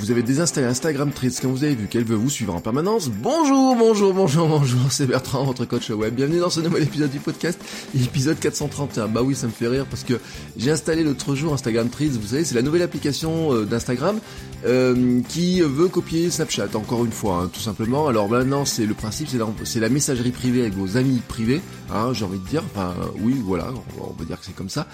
[0.00, 3.08] Vous avez désinstallé Instagram Threads quand vous avez vu qu'elle veut vous suivre en permanence.
[3.08, 6.14] Bonjour, bonjour, bonjour, bonjour, c'est Bertrand, votre coach web.
[6.14, 7.60] Bienvenue dans ce nouvel épisode du podcast,
[7.94, 9.08] épisode 431.
[9.08, 10.14] Bah oui, ça me fait rire parce que
[10.56, 14.20] j'ai installé l'autre jour Instagram Threads, vous savez, c'est la nouvelle application euh, d'Instagram
[14.66, 18.06] euh, qui veut copier Snapchat, encore une fois, hein, tout simplement.
[18.06, 19.38] Alors maintenant, c'est le principe, c'est
[19.80, 21.60] la, la messagerie privée avec vos amis privés,
[21.92, 22.62] hein, j'ai envie de dire.
[22.72, 24.86] Enfin, oui, voilà, on va dire que c'est comme ça.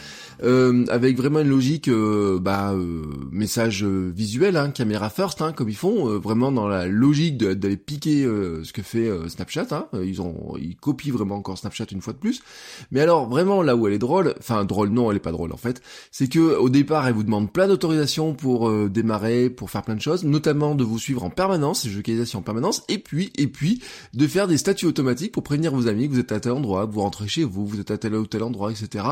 [0.42, 5.68] Euh, avec vraiment une logique euh, bah, euh, message visuel, hein, caméra first, hein, comme
[5.68, 9.66] ils font, vraiment dans la logique d'aller piquer ce que fait Snapchat.
[9.70, 12.42] Hein, ils ont, ils copient vraiment encore Snapchat une fois de plus.
[12.90, 15.52] Mais alors vraiment là où elle est drôle, enfin drôle non, elle est pas drôle
[15.52, 19.82] en fait, c'est que au départ elle vous demande plein d'autorisations pour démarrer, pour faire
[19.82, 23.46] plein de choses, notamment de vous suivre en permanence, localisation en permanence, et puis et
[23.46, 26.52] puis de faire des statuts automatiques pour prévenir vos amis que vous êtes à tel
[26.52, 29.04] endroit, que vous rentrez chez vous, vous êtes à tel ou tel endroit, etc.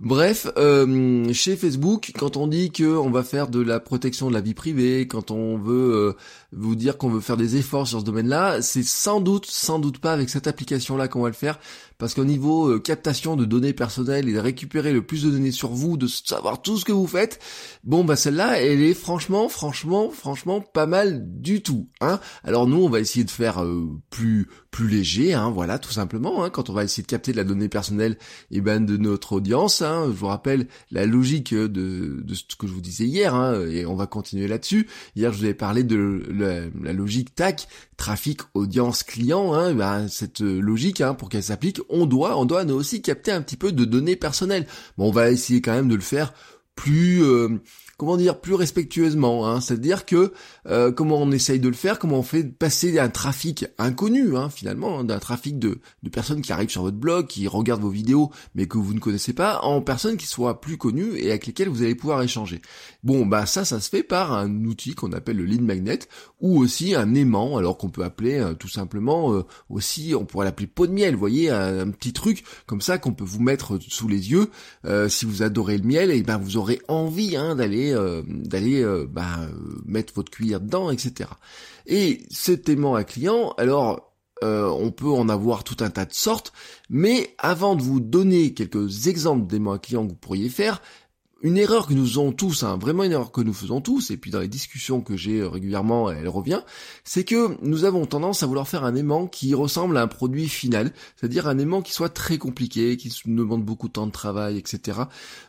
[0.00, 0.46] Bref.
[0.56, 4.40] Euh, chez Facebook, quand on dit que on va faire de la protection de la
[4.40, 6.16] vie privée, quand on veut euh,
[6.52, 9.98] vous dire qu'on veut faire des efforts sur ce domaine-là, c'est sans doute, sans doute
[9.98, 11.58] pas avec cette application-là qu'on va le faire,
[12.04, 15.52] parce qu'au niveau euh, captation de données personnelles et de récupérer le plus de données
[15.52, 17.40] sur vous, de savoir tout ce que vous faites,
[17.82, 21.88] bon bah celle-là, elle est franchement, franchement, franchement pas mal du tout.
[22.02, 25.92] Hein Alors nous, on va essayer de faire euh, plus plus léger, hein, voilà, tout
[25.92, 26.44] simplement.
[26.44, 28.18] Hein, quand on va essayer de capter de la donnée personnelle,
[28.50, 29.82] et eh ben de notre audience.
[29.82, 33.34] Hein, je vous rappelle la logique de, de ce que je vous disais hier,
[33.70, 34.88] et on va continuer là-dessus.
[35.14, 39.54] Hier, je vous avais parlé de la, logique TAC, trafic, audience, client.
[39.54, 43.32] Hein, ben, cette logique, hein, pour qu'elle s'applique, on doit, on doit nous aussi capter
[43.32, 44.66] un petit peu de données personnelles.
[44.98, 46.34] Bon, on va essayer quand même de le faire
[46.74, 47.60] plus euh,
[47.96, 49.46] comment dire, plus respectueusement.
[49.46, 49.60] Hein.
[49.60, 50.32] C'est-à-dire que
[50.66, 54.50] euh, comment on essaye de le faire, comment on fait passer un trafic inconnu, hein,
[54.50, 57.90] finalement, hein, d'un trafic de, de personnes qui arrivent sur votre blog, qui regardent vos
[57.90, 61.46] vidéos, mais que vous ne connaissez pas, en personnes qui soient plus connues et avec
[61.46, 62.60] lesquelles vous allez pouvoir échanger.
[63.02, 66.00] Bon, bah ça, ça se fait par un outil qu'on appelle le lead magnet,
[66.40, 70.46] ou aussi un aimant, alors qu'on peut appeler euh, tout simplement euh, aussi, on pourrait
[70.46, 73.78] l'appeler pot de miel, vous voyez, un, petit truc comme ça qu'on peut vous mettre
[73.80, 74.50] sous les yeux.
[75.08, 79.06] si vous adorez le miel, et ben vous aurez envie hein, d'aller euh, d'aller euh,
[79.08, 79.48] bah,
[79.84, 81.30] mettre votre cuillère dedans, etc.
[81.86, 86.12] Et cet aimant à client, alors euh, on peut en avoir tout un tas de
[86.12, 86.52] sortes,
[86.90, 90.82] mais avant de vous donner quelques exemples d'aimants à client que vous pourriez faire,
[91.44, 94.16] une erreur que nous faisons tous, hein, vraiment une erreur que nous faisons tous, et
[94.16, 96.62] puis dans les discussions que j'ai régulièrement, elle revient,
[97.04, 100.48] c'est que nous avons tendance à vouloir faire un aimant qui ressemble à un produit
[100.48, 104.56] final, c'est-à-dire un aimant qui soit très compliqué, qui demande beaucoup de temps de travail,
[104.56, 105.00] etc.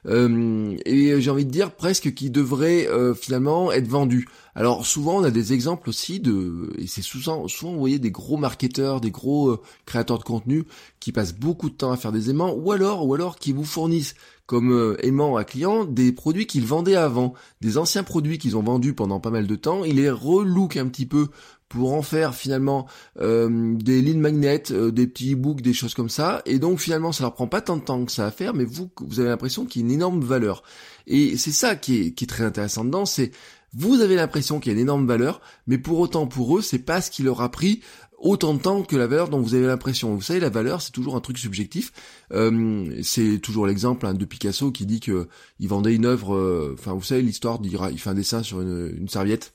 [0.06, 4.28] Euh, et j'ai envie de dire presque qui devrait euh, finalement être vendu.
[4.56, 8.12] Alors souvent on a des exemples aussi de, et c'est souvent, souvent vous voyez des
[8.12, 10.64] gros marketeurs, des gros euh, créateurs de contenu
[11.02, 13.66] qui passent beaucoup de temps à faire des aimants, ou alors, ou alors qui vous
[13.66, 18.56] fournissent comme euh, aimant à client des produits qu'ils vendaient avant, des anciens produits qu'ils
[18.56, 21.28] ont vendus pendant pas mal de temps, ils les relook un petit peu
[21.68, 22.88] pour en faire finalement
[23.20, 27.12] euh, des lignes magnets, euh, des petits e-books, des choses comme ça, et donc finalement
[27.12, 29.30] ça leur prend pas tant de temps que ça à faire, mais vous vous avez
[29.30, 30.64] l'impression qu'il y a une énorme valeur.
[31.08, 33.32] Et c'est ça qui est, qui est très intéressant dedans, c'est
[33.76, 36.80] vous avez l'impression qu'il y a une énorme valeur, mais pour autant pour eux, c'est
[36.80, 37.82] pas ce qui leur a pris
[38.18, 40.16] autant de temps que la valeur dont vous avez l'impression.
[40.16, 41.92] Vous savez, la valeur, c'est toujours un truc subjectif.
[42.34, 45.28] Euh, c'est toujours l'exemple hein, de Picasso qui dit que
[45.60, 46.36] il vendait une œuvre.
[46.36, 49.54] Euh, enfin, vous savez l'histoire, il fait un dessin sur une, une serviette.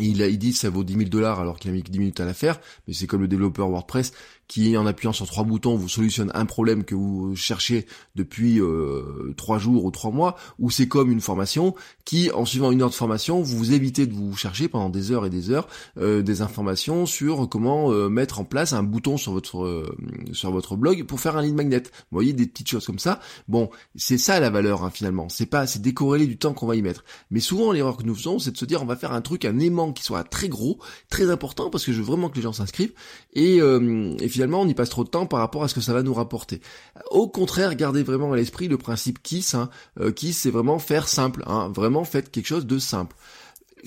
[0.00, 2.24] Il, dit que ça vaut 10 000 dollars alors qu'il a mis 10 minutes à
[2.24, 4.12] la faire, mais c'est comme le développeur WordPress
[4.50, 9.32] qui, en appuyant sur trois boutons, vous solutionne un problème que vous cherchez depuis euh,
[9.36, 12.90] trois jours ou trois mois, ou c'est comme une formation qui, en suivant une heure
[12.90, 16.42] de formation, vous évitez de vous chercher pendant des heures et des heures euh, des
[16.42, 19.94] informations sur comment euh, mettre en place un bouton sur votre
[20.32, 21.84] sur votre blog pour faire un lead magnet.
[21.84, 23.20] Vous voyez des petites choses comme ça.
[23.46, 25.28] Bon, c'est ça la valeur hein, finalement.
[25.28, 27.04] C'est pas, c'est décorrélé du temps qu'on va y mettre.
[27.30, 29.44] Mais souvent l'erreur que nous faisons, c'est de se dire on va faire un truc,
[29.44, 30.78] un aimant qui soit très gros,
[31.08, 32.92] très important parce que je veux vraiment que les gens s'inscrivent
[33.34, 35.92] et, et finalement on y passe trop de temps par rapport à ce que ça
[35.92, 36.60] va nous rapporter.
[37.10, 39.54] Au contraire, gardez vraiment à l'esprit le principe KISS.
[39.54, 39.70] Hein.
[40.00, 41.42] Euh, KISS, c'est vraiment faire simple.
[41.46, 41.70] Hein.
[41.74, 43.16] Vraiment, faites quelque chose de simple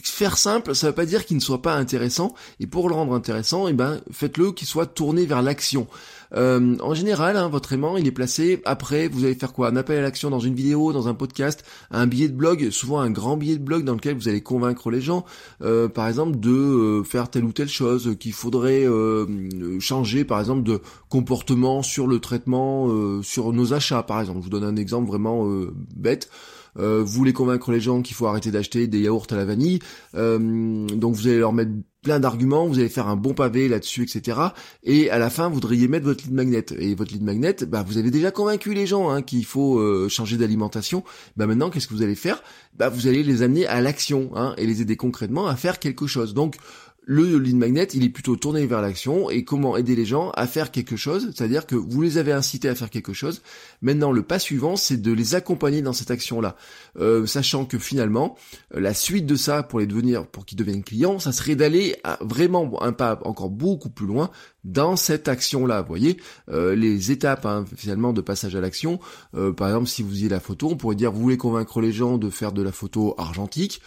[0.01, 2.33] faire simple, ça veut pas dire qu'il ne soit pas intéressant.
[2.59, 5.87] Et pour le rendre intéressant, eh ben, faites-le qu'il soit tourné vers l'action.
[6.35, 9.67] Euh, en général, hein, votre aimant, il est placé après, vous allez faire quoi?
[9.67, 12.99] Un appel à l'action dans une vidéo, dans un podcast, un billet de blog, souvent
[12.99, 15.25] un grand billet de blog dans lequel vous allez convaincre les gens,
[15.61, 18.87] euh, par exemple, de euh, faire telle ou telle chose, qu'il faudrait
[19.79, 24.39] changer, par exemple, de comportement sur le traitement, sur nos achats, par exemple.
[24.39, 25.47] Je vous donne un exemple vraiment
[25.95, 26.29] bête.
[26.75, 29.79] Vous voulez convaincre les gens qu'il faut arrêter d'acheter des yaourts à la vanille,
[30.13, 31.71] donc vous allez leur mettre
[32.03, 34.37] plein d'arguments, vous allez faire un bon pavé là-dessus, etc.
[34.83, 36.65] Et à la fin, vous voudriez mettre votre lead magnet.
[36.77, 40.09] Et votre lead magnet, bah, vous avez déjà convaincu les gens hein, qu'il faut euh,
[40.09, 41.03] changer d'alimentation.
[41.37, 42.43] Bah maintenant, qu'est-ce que vous allez faire?
[42.77, 46.05] Bah vous allez les amener à l'action hein, et les aider concrètement à faire quelque
[46.05, 46.33] chose.
[46.33, 46.57] Donc
[47.05, 50.47] le lead magnet, il est plutôt tourné vers l'action et comment aider les gens à
[50.47, 53.41] faire quelque chose, c'est-à-dire que vous les avez incités à faire quelque chose.
[53.81, 56.55] Maintenant, le pas suivant, c'est de les accompagner dans cette action-là,
[56.99, 58.37] euh, sachant que finalement,
[58.71, 62.81] la suite de ça pour les devenir, pour qu'ils deviennent clients, ça serait d'aller vraiment
[62.81, 64.31] un pas encore beaucoup plus loin
[64.63, 65.81] dans cette action-là.
[65.81, 66.17] Vous voyez,
[66.49, 68.99] euh, les étapes hein, finalement de passage à l'action.
[69.35, 71.91] Euh, par exemple, si vous y la photo, on pourrait dire vous voulez convaincre les
[71.91, 73.81] gens de faire de la photo argentique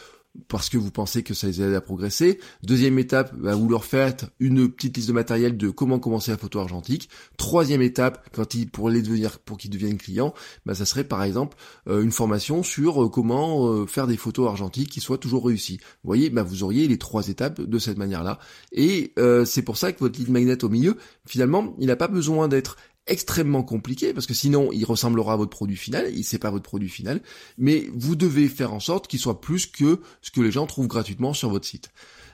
[0.48, 2.38] parce que vous pensez que ça les aide à progresser.
[2.62, 6.38] Deuxième étape, bah, vous leur faites une petite liste de matériel de comment commencer la
[6.38, 7.08] photo argentique.
[7.36, 10.34] Troisième étape, quand ils pour devenir, pour qu'ils deviennent clients,
[10.64, 11.56] bah, ça serait par exemple
[11.88, 15.78] euh, une formation sur euh, comment euh, faire des photos argentiques qui soient toujours réussies.
[16.02, 18.38] Vous voyez, bah, vous auriez les trois étapes de cette manière-là.
[18.72, 19.12] Et
[19.44, 20.96] c'est pour ça que votre lead magnet au milieu,
[21.26, 25.50] finalement, il n'a pas besoin d'être extrêmement compliqué parce que sinon il ressemblera à votre
[25.50, 27.20] produit final, il c'est pas votre produit final,
[27.58, 30.88] mais vous devez faire en sorte qu'il soit plus que ce que les gens trouvent
[30.88, 31.90] gratuitement sur votre site.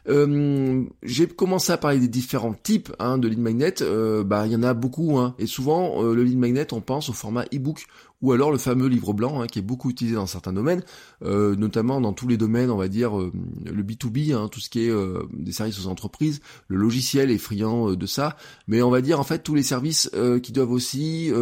[0.08, 3.82] Euh, j'ai commencé à parler des différents types hein, de lead magnet.
[3.82, 6.80] Euh, bah, il y en a beaucoup, hein, et souvent euh, le lead magnet, on
[6.80, 7.84] pense au format e-book
[8.20, 10.82] ou alors le fameux livre blanc hein, qui est beaucoup utilisé dans certains domaines,
[11.24, 14.86] euh, notamment dans tous les domaines, on va dire le B2B, hein, tout ce qui
[14.86, 14.92] est
[15.32, 18.36] des services aux entreprises, le logiciel est friand de ça,
[18.68, 20.08] mais on va dire en fait tous les services
[20.40, 21.32] qui doivent aussi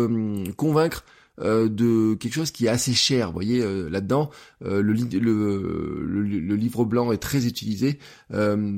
[0.57, 1.05] convaincre
[1.41, 3.29] euh, de quelque chose qui est assez cher.
[3.29, 4.31] Vous voyez, euh, là-dedans,
[4.65, 7.99] euh, le, le, livre blanc est très utilisé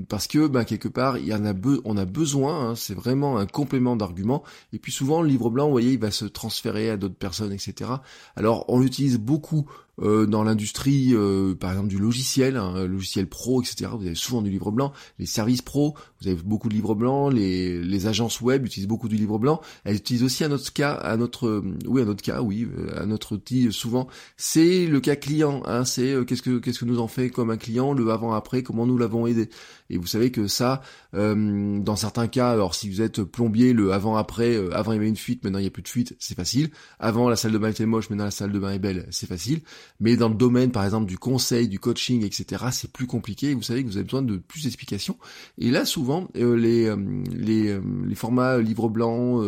[0.09, 1.55] parce que, ben, quelque part, il y en a
[1.85, 2.71] on a besoin.
[2.71, 4.45] Hein, c'est vraiment un complément d'argument.
[4.73, 7.53] Et puis souvent, le livre blanc, vous voyez, il va se transférer à d'autres personnes,
[7.53, 7.91] etc.
[8.37, 9.69] Alors, on l'utilise beaucoup
[10.01, 13.91] euh, dans l'industrie, euh, par exemple du logiciel, hein, logiciel pro, etc.
[13.95, 14.93] Vous avez souvent du livre blanc.
[15.19, 17.33] Les services pro, vous avez beaucoup de livres blancs.
[17.33, 19.61] Les, les agences web utilisent beaucoup du livre blanc.
[19.85, 23.05] Elles utilisent aussi à notre cas, à notre, oui, à notre cas, oui, euh, à
[23.05, 24.09] notre outil souvent.
[24.39, 25.63] C'est le cas client.
[25.67, 28.63] Hein, c'est qu'est-ce que qu'est-ce que nous en fait comme un client, le avant après,
[28.63, 29.51] comment nous l'avons aidé.
[29.93, 34.17] Et vous savez que ça, dans certains cas, alors si vous êtes plombier, le avant
[34.17, 36.35] après, avant il y avait une fuite, maintenant il n'y a plus de fuite, c'est
[36.35, 36.71] facile.
[36.99, 39.29] Avant la salle de bain était moche, maintenant la salle de bain est belle, c'est
[39.29, 39.61] facile.
[40.01, 43.55] Mais dans le domaine, par exemple, du conseil, du coaching, etc., c'est plus compliqué.
[43.55, 45.17] Vous savez que vous avez besoin de plus d'explications.
[45.59, 46.97] Et là, souvent, euh, les, euh,
[47.33, 49.43] les, euh, les, formats livre blanc,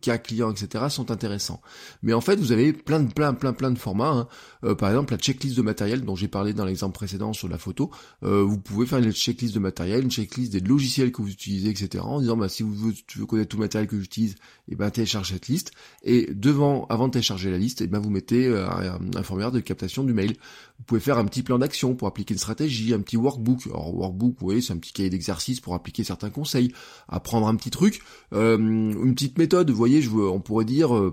[0.00, 1.60] cas client, etc., sont intéressants.
[2.02, 4.28] Mais en fait, vous avez plein de plein plein plein de formats.
[4.62, 4.74] Hein.
[4.74, 7.90] par exemple, la checklist de matériel dont j'ai parlé dans l'exemple précédent sur la photo.
[8.22, 12.04] vous pouvez faire une checklist de matériel, une checklist des logiciels que vous utilisez, etc.
[12.04, 14.72] En disant, bah, si vous veux, tu veux connaître tout le matériel que j'utilise, et
[14.72, 15.72] eh ben télécharge cette liste.
[16.02, 19.52] Et devant, avant de télécharger la liste, et eh ben vous mettez un, un formulaire
[19.52, 20.36] de captation du mail.
[20.78, 23.66] Vous pouvez faire un petit plan d'action pour appliquer une stratégie, un petit workbook.
[23.66, 26.72] Alors workbook, vous voyez, c'est un petit cahier d'exercice pour appliquer certains conseils,
[27.08, 28.02] apprendre un petit truc,
[28.32, 29.70] euh, une petite méthode.
[29.70, 30.94] Vous voyez, je, on pourrait dire.
[30.94, 31.12] Euh,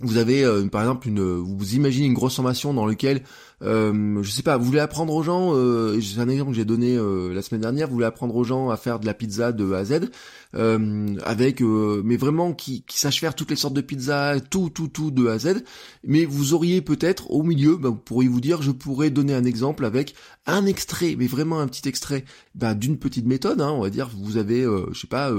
[0.00, 3.24] vous avez euh, par exemple une vous imaginez une grosse formation dans laquelle
[3.62, 6.64] euh, je sais pas vous voulez apprendre aux gens euh, c'est un exemple que j'ai
[6.64, 9.50] donné euh, la semaine dernière vous voulez apprendre aux gens à faire de la pizza
[9.50, 10.10] de A à Z
[10.54, 14.86] euh, avec mais vraiment qui, qui sache faire toutes les sortes de pizzas tout tout
[14.86, 15.64] tout de A à Z.
[16.04, 19.44] Mais vous auriez peut-être au milieu bah, vous pourriez vous dire je pourrais donner un
[19.44, 20.14] exemple avec
[20.46, 24.08] un extrait mais vraiment un petit extrait bah, d'une petite méthode hein, on va dire.
[24.16, 25.32] Vous avez je sais pas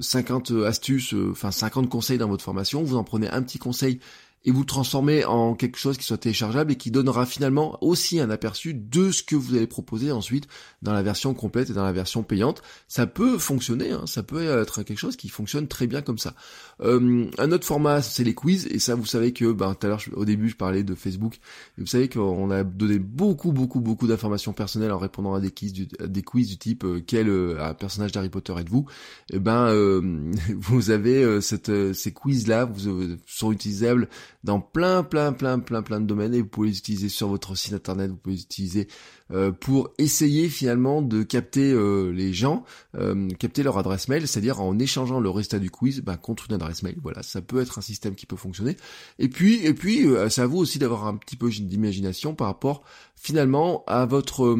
[0.00, 4.00] 50 astuces, enfin 50 conseils dans votre formation, vous en prenez un petit conseil
[4.46, 8.20] et vous le transformez en quelque chose qui soit téléchargeable et qui donnera finalement aussi
[8.20, 10.46] un aperçu de ce que vous allez proposer ensuite
[10.82, 12.62] dans la version complète et dans la version payante.
[12.86, 16.34] Ça peut fonctionner, hein, ça peut être quelque chose qui fonctionne très bien comme ça.
[16.80, 19.90] Euh, un autre format, c'est les quiz, et ça vous savez que ben, tout à
[19.90, 21.34] l'heure au début je parlais de Facebook,
[21.76, 25.50] et vous savez qu'on a donné beaucoup beaucoup beaucoup d'informations personnelles en répondant à des
[25.50, 28.86] quiz du, des quiz du type euh, quel euh, personnage d'Harry Potter êtes-vous?
[29.30, 34.08] Et eh ben euh, vous avez cette, ces quiz là, vous sont utilisables
[34.44, 37.54] dans plein, plein, plein, plein, plein de domaines et vous pouvez les utiliser sur votre
[37.56, 38.88] site internet, vous pouvez les utiliser
[39.32, 42.64] euh, pour essayer finalement de capter euh, les gens,
[42.96, 46.54] euh, capter leur adresse mail, c'est-à-dire en échangeant le résultat du quiz bah, contre une
[46.54, 46.96] adresse mail.
[47.02, 48.76] Voilà, ça peut être un système qui peut fonctionner.
[49.18, 52.82] Et puis, et puis, c'est à vous aussi d'avoir un petit peu d'imagination par rapport
[53.16, 54.56] finalement à votre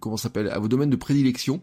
[0.00, 1.62] comment s'appelle, à vos domaines de prédilection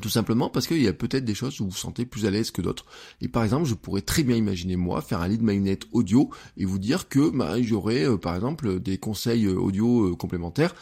[0.00, 2.30] Tout simplement parce qu'il y a peut-être des choses où vous vous sentez plus à
[2.30, 2.84] l'aise que d'autres.
[3.22, 6.66] Et par exemple, je pourrais très bien imaginer moi faire un lead magnet audio et
[6.66, 10.74] vous dire que bah, j'aurais euh, par exemple des conseils euh, audio euh, complémentaires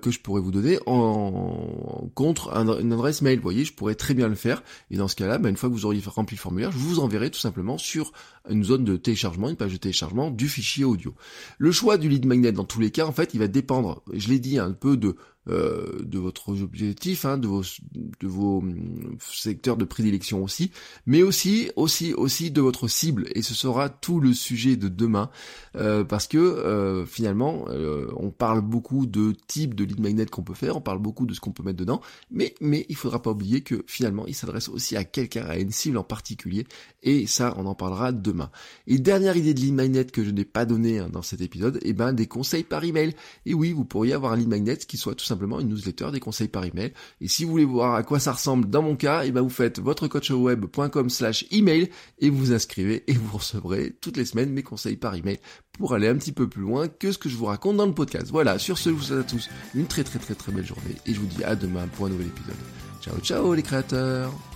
[0.00, 3.36] que je pourrais vous donner en contre une adresse mail.
[3.36, 4.62] Vous voyez, je pourrais très bien le faire.
[4.90, 6.98] Et dans ce cas-là, bah, une fois que vous auriez rempli le formulaire, je vous
[6.98, 8.12] enverrai tout simplement sur
[8.48, 11.14] une zone de téléchargement, une page de téléchargement du fichier audio.
[11.58, 14.28] Le choix du lead magnet dans tous les cas, en fait, il va dépendre, je
[14.28, 15.16] l'ai dit, un peu de
[15.48, 17.62] euh, de votre objectif, hein, de vos
[17.92, 20.72] de vos hum, secteurs de prédilection aussi,
[21.06, 23.28] mais aussi aussi aussi de votre cible.
[23.32, 25.30] Et ce sera tout le sujet de demain,
[25.76, 27.66] euh, parce que euh, finalement,
[28.16, 31.34] on parle beaucoup de types de lead magnet qu'on peut faire, on parle beaucoup de
[31.34, 32.00] ce qu'on peut mettre dedans,
[32.32, 35.70] mais mais il faudra pas oublier que finalement, il s'adresse aussi à quelqu'un, à une
[35.70, 36.66] cible en particulier,
[37.04, 38.50] et ça, on en parlera demain.
[38.88, 41.76] Et dernière idée de lead magnet que je n'ai pas donné hein, dans cet épisode,
[41.76, 43.14] et eh ben des conseils par email.
[43.44, 46.20] Et oui, vous pourriez avoir un lead magnet qui soit tout simplement une newsletter, des
[46.20, 46.92] conseils par email.
[47.20, 49.40] Et si vous voulez voir à quoi ça ressemble dans mon cas, et eh ben
[49.40, 54.24] vous faites votre coachweb.com slash email et vous vous inscrivez et vous recevrez toutes les
[54.24, 55.38] semaines mes conseils par email
[55.78, 57.94] pour aller un petit peu plus loin que ce que je vous raconte dans le
[57.94, 58.28] podcast.
[58.30, 60.96] Voilà, sur ce, je vous souhaite à tous une très très très très belle journée
[61.06, 62.56] et je vous dis à demain pour un nouvel épisode.
[63.00, 64.55] Ciao ciao les créateurs